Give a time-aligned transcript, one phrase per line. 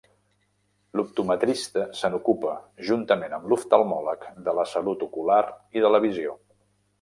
[0.99, 2.55] L'optometrista se n'ocupa,
[2.87, 5.39] juntament amb l'oftalmòleg, de la salut ocular
[5.81, 6.35] i de la visió.